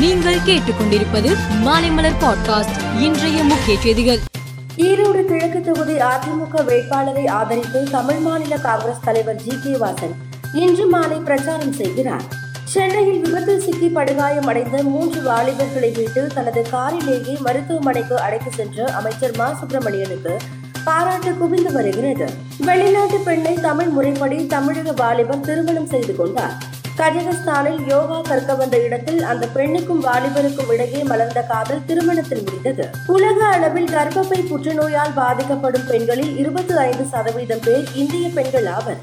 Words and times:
நீங்கள் 0.00 0.38
கேட்டுக்கொண்டிருப்பது 0.38 1.36
மாலைமலர் 1.64 2.12
பாட்காஸ்ட் 2.20 3.00
இன்றைய 3.00 3.44
முக்கிய 3.44 3.80
செய்திகள். 3.80 4.18
ஈரோடு 4.76 5.24
கிழக்கு 5.24 5.60
தொகுதி 5.60 5.92
அதிமுக 5.92 6.64
வேட்பாளரை 6.64 7.26
ஆதரித்து 7.26 7.90
தமிழ் 7.90 8.16
மாநில 8.16 8.56
காங்கிரஸ் 8.56 9.00
தலைவர் 9.04 9.36
ஜி 9.36 9.58
கே 9.62 9.70
வாசன் 9.70 10.14
இன்று 10.52 10.86
மாலை 10.86 11.18
பிரச்சாரம் 11.18 11.72
செய்கிறார். 11.72 12.22
சென்னையில் 12.64 13.20
விபத்தில் 13.20 13.60
சிக்கி 13.60 13.88
படுகாயம் 13.88 14.46
அடைந்த 14.46 14.82
மூன்று 14.82 15.22
வாலிபர்களை 15.22 15.92
மீட்டு 15.96 16.26
தனது 16.34 16.66
காரிலேயே 16.70 17.36
மருத்துவமனைக்கு 17.40 18.20
அழைத்து 18.20 18.50
சென்ற 18.56 18.84
அமைச்சர் 18.84 19.36
மா. 19.36 19.58
சுப்பிரமணியனுக்கு 19.62 20.36
பாராட்டு 20.84 21.34
குவிந்து 21.34 21.72
வருகிறது. 21.72 22.30
வெளிநாட்டு 22.58 23.18
பெண்ணை 23.18 23.54
தமிழ் 23.54 23.86
முறைப்படி 23.86 24.46
தமிழக 24.46 24.92
வாலிபர் 24.92 25.40
திருமணம் 25.40 25.86
செய்து 25.86 26.16
கொண்டார். 26.16 26.76
கஜகஸ்தானில் 26.98 27.80
யோகா 27.90 28.16
கற்க 28.28 28.54
வந்த 28.60 28.76
இடத்தில் 28.86 29.20
அந்த 29.30 29.44
பெண்ணுக்கும் 29.56 30.00
வாலிபருக்கும் 30.06 30.70
இடையே 30.74 31.00
மலர்ந்த 31.10 31.40
காதல் 31.50 31.84
திருமணத்தில் 31.88 32.42
முடிந்தது. 32.44 32.84
உலக 33.14 33.38
அளவில் 33.54 33.92
கர்ப்பப்பை 33.96 34.40
புற்றுநோயால் 34.50 35.14
பாதிக்கப்படும் 35.20 35.86
பெண்களில் 35.90 36.32
இருபத்தி 36.36 36.74
ஐந்து 36.86 37.04
சதவீதம் 37.12 37.62
பேர் 37.66 37.86
இந்திய 37.94 38.28
பெண்கள் 38.38 38.68
ஆவர். 38.76 38.98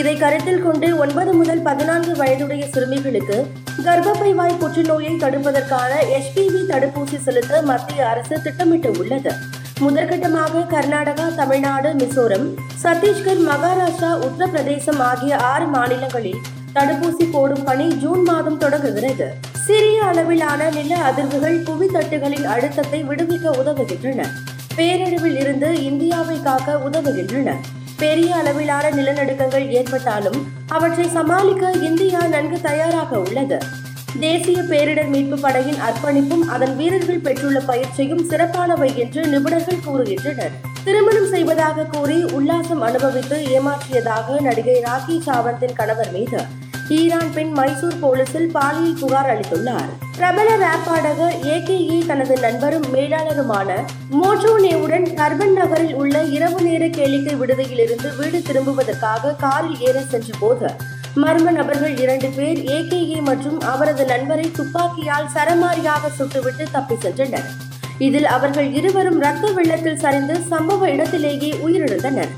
இதை 0.00 0.14
கருத்தில் 0.16 0.62
கொண்டு 0.62 0.88
ஒன்பது 0.98 1.32
முதல் 1.32 1.62
பதினான்கு 1.68 2.12
வயதுடைய 2.20 2.62
சிறுமிகளுக்கு 2.74 3.38
கர்ப்பப்பை 3.86 4.34
வாய் 4.34 4.60
புற்றுநோயை 4.64 5.14
தடுப்பதற்கான 5.24 5.92
எஸ்பிவி 6.18 6.62
தடுப்பூசி 6.72 7.18
செலுத்த 7.26 7.62
மத்திய 7.72 8.08
அரசு 8.12 8.36
திட்டமிட்டு 8.42 8.92
உள்ளது. 9.00 9.34
முதற்கட்டமாக 9.82 10.68
கர்நாடகா 10.76 11.26
தமிழ்நாடு 11.34 11.90
மிசோரம் 11.94 12.46
சத்தீஸ்கர் 12.82 13.44
மகாராஷ்டிரா 13.50 14.10
உத்தரப்பிரதேசம் 14.26 15.02
ஆகிய 15.10 15.36
ஆறு 15.52 15.66
மாநிலங்களில் 15.66 16.40
தடுப்பூசி 16.74 17.30
போடும் 17.30 17.64
பணி 17.64 17.96
ஜூன் 17.96 18.22
மாதம் 18.22 18.58
தொடங்குகிறது. 18.58 19.34
சிறிய 19.64 20.04
அளவிலான 20.04 20.70
நில 20.70 20.96
அதிர்வுகள் 20.96 21.64
புவி 21.64 21.86
தட்டுகளின் 21.86 22.44
அழுத்தத்தை 22.44 23.04
விடுவிக்க 23.04 23.50
உதவுகின்றன. 23.50 24.26
பேரழிவில் 24.76 25.38
இருந்து 25.40 25.84
இந்தியாவை 25.84 26.42
காக்க 26.42 26.80
உதவுகின்றன. 26.90 27.54
பெரிய 27.96 28.36
அளவிலான 28.36 28.90
நிலநடுக்கங்கள் 28.90 29.68
ஏற்பட்டாலும் 29.68 30.46
அவற்றை 30.66 31.08
சமாளிக்க 31.08 31.70
இந்தியா 31.70 32.20
நன்கு 32.20 32.60
தயாராக 32.60 33.18
உள்ளது. 33.18 33.58
தேசிய 34.20 34.62
பேரிடர் 34.62 35.08
மீட்பு 35.08 35.38
படையின் 35.38 35.76
அர்ப்பணிப்பும் 35.76 36.48
அதன் 36.48 36.76
வீரர்கள் 36.76 37.18
பெற்றுள்ள 37.18 37.60
பயிற்சியும் 37.60 38.24
சிறப்பானவை 38.28 38.96
என்று 38.96 39.26
நிபுணர்கள் 39.26 39.84
கூறுகின்றனர். 39.86 40.69
திருமணம் 40.84 41.28
செய்வதாக 41.28 41.84
கூறி 41.84 42.24
உல்லாசம் 42.24 42.80
அனுபவித்து 42.80 43.36
ஏமாற்றியதாக 43.56 44.40
நடிகை 44.40 44.82
ராக்கி 44.86 45.16
சாவந்தின் 45.26 45.74
கணவர் 45.74 46.12
மீது 46.12 46.40
ஈரான் 46.88 47.32
பெண் 47.34 47.52
மைசூர் 47.52 47.98
போலீசில் 48.00 48.50
பாலியல் 48.50 48.96
புகார் 49.00 49.28
அளித்துள்ளார். 49.32 49.90
பிரபல 50.16 50.56
ரேப் 50.56 50.86
பாடகர் 50.86 51.36
ஏகேஇ 51.42 52.06
தனது 52.06 52.38
நண்பரும் 52.38 52.86
மேலாளருமான 52.94 53.76
மோட்ரோனேவுடன் 54.22 55.06
கர்பன் 55.14 55.52
நகரில் 55.52 55.94
உள்ள 55.94 56.22
இரவு 56.36 56.60
நேர 56.60 56.86
கேளிக்கை 56.86 57.36
விடுதியிலிருந்து 57.36 58.16
வீடு 58.16 58.38
திரும்புவதற்காக 58.38 59.36
காரில் 59.36 59.80
ஏற 59.80 60.00
சென்றபோது 60.00 60.70
மர்ம 61.16 61.50
நபர்கள் 61.50 61.96
இரண்டு 61.96 62.28
பேர் 62.36 62.58
ஏகேஏ 62.76 63.20
மற்றும் 63.22 63.60
அவரது 63.60 64.04
நண்பரை 64.04 64.50
துப்பாக்கியால் 64.50 65.32
சரமாரியாக 65.34 66.12
சுட்டுவிட்டு 66.18 66.66
தப்பி 66.72 66.94
சென்றனர். 66.94 67.50
இதில் 68.06 68.28
அவர்கள் 68.34 68.68
இருவரும் 68.72 69.18
ரத்த 69.24 69.46
வெள்ளத்தில் 69.56 70.02
சரிந்து 70.04 70.36
சம்பவ 70.50 70.88
இடத்திலேயே 70.94 71.50
உயிரிழந்தனர். 71.66 72.30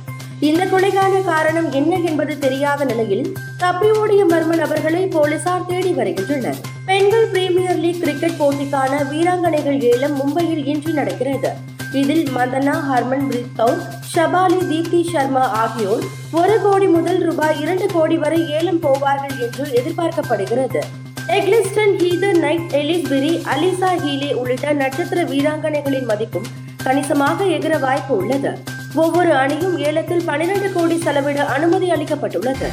இந்த 0.48 0.62
கொலைக்கான 0.64 1.24
காரணம் 1.24 1.69
என்ன 1.78 1.92
என்பது 2.08 2.38
தெரியாத 2.44 2.84
நிலையில் 2.84 3.27
தப்பி 3.58 3.91
ஓடிய 3.91 4.22
மர்ம 4.24 4.56
நபர்களை 4.56 5.02
போலீசார் 5.06 5.66
தேடி 5.66 5.92
வருகின்றனர். 5.98 6.58
பெண்கள் 6.86 7.27
பிரீமியர் 7.27 7.82
லீக் 7.84 8.00
கிரிக்கெட் 8.00 8.41
போட்டிக்கான 8.41 9.02
வீராங்கனைகள் 9.12 9.78
ஏலம் 9.91 10.16
மும்பையில் 10.20 10.64
இன்று 10.72 10.92
நடக்கிறது. 10.92 11.52
இதில் 12.00 12.24
மந்தனா 12.36 12.74
ஹர்மன் 12.91 13.28
பிரீத் 13.30 13.54
கவுர் 13.56 13.82
ஷபாலி 14.14 14.60
தீப்தி 14.70 15.00
சர்மா 15.12 15.44
ஆகியோர் 15.62 16.04
ஒரு 16.41 16.56
கோடி 16.62 16.87
முதல் 16.87 17.20
ரூபாய் 17.28 17.60
இரண்டு 17.60 17.87
கோடி 17.92 18.19
வரை 18.25 18.41
ஏலம் 18.50 18.82
போவார்கள் 18.82 19.38
என்று 19.47 19.66
எதிர்பார்க்கப்படுகிறது. 19.81 20.82
Ecclestone 21.37 21.94
Heather 22.00 22.38
Knight 22.38 22.72
Ellyse Perry 22.78 23.31
Alyssa 23.53 23.91
Healy 24.03 24.31
உள்ளிட்ட 24.32 24.72
நட்சத்திர 24.72 25.20
வீராங்கனைகளின் 25.22 26.04
மதிப்பும் 26.04 26.48
கணிசமாக 26.84 27.44
எகிற 27.44 27.78
வாய்ப்பு 27.78 28.16
உள்ளது. 28.16 28.50
ஒவ்வொரு 28.94 29.32
அணியும் 29.34 29.78
ஏலத்தில் 29.78 30.25
பனிரெண்டு 30.25 30.72
கோடி 30.72 30.98
செலவிட 30.98 31.44
அனுமதி 31.44 31.91
அளிக்கப்பட்டுள்ளது. 31.91 32.69